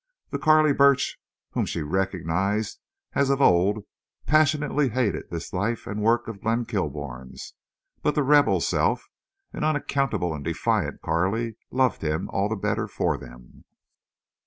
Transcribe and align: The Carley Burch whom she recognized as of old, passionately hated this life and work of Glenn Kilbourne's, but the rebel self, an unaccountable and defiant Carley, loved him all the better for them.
The 0.31 0.39
Carley 0.39 0.73
Burch 0.73 1.19
whom 1.51 1.67
she 1.67 1.83
recognized 1.83 2.79
as 3.13 3.29
of 3.29 3.39
old, 3.39 3.85
passionately 4.25 4.89
hated 4.89 5.29
this 5.29 5.53
life 5.53 5.85
and 5.85 6.01
work 6.01 6.27
of 6.27 6.41
Glenn 6.41 6.65
Kilbourne's, 6.65 7.53
but 8.01 8.15
the 8.15 8.23
rebel 8.23 8.61
self, 8.61 9.07
an 9.53 9.63
unaccountable 9.63 10.33
and 10.33 10.43
defiant 10.43 11.03
Carley, 11.03 11.55
loved 11.69 12.01
him 12.01 12.31
all 12.31 12.49
the 12.49 12.55
better 12.55 12.87
for 12.87 13.15
them. 13.15 13.63